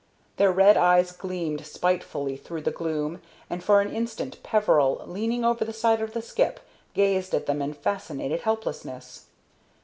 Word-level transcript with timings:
Their 0.37 0.51
red 0.51 0.77
eyes 0.77 1.11
gleamed 1.11 1.63
spitefully 1.63 2.35
through 2.35 2.61
the 2.61 2.71
gloom, 2.71 3.21
and 3.51 3.63
for 3.63 3.81
an 3.81 3.93
instant 3.95 4.41
Peveril, 4.41 5.03
leaning 5.05 5.45
over 5.45 5.63
the 5.63 5.71
side 5.73 6.01
of 6.01 6.13
the 6.13 6.23
skip, 6.23 6.59
gazed 6.95 7.35
at 7.35 7.45
them 7.45 7.61
in 7.61 7.75
fascinated 7.75 8.41
helplessness. 8.41 9.27